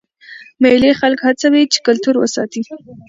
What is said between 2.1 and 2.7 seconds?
وساتي.